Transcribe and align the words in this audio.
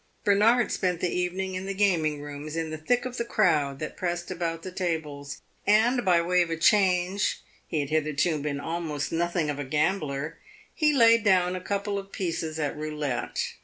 Bernard 0.23 0.71
spent 0.71 0.99
the 0.99 1.15
evening 1.15 1.53
in 1.53 1.67
the 1.67 1.75
gaming 1.75 2.21
rooms, 2.21 2.55
in 2.55 2.71
the 2.71 2.77
thick 2.79 3.05
of 3.05 3.17
the 3.17 3.23
crowd 3.23 3.77
that 3.77 3.95
pressed 3.95 4.31
about 4.31 4.63
the 4.63 4.71
tables, 4.71 5.43
and 5.67 6.03
by 6.03 6.19
way 6.19 6.41
of 6.41 6.49
a 6.49 6.57
change 6.57 7.43
he 7.67 7.81
had 7.81 7.91
hitherto 7.91 8.39
been 8.41 8.59
almost 8.59 9.11
nothing 9.11 9.47
of 9.47 9.59
a 9.59 9.63
gambler 9.63 10.39
he 10.73 10.91
laid 10.91 11.23
down 11.23 11.55
a 11.55 11.61
couple 11.61 11.99
of 11.99 12.11
pieces 12.11 12.57
at 12.57 12.75
roulette. 12.75 13.53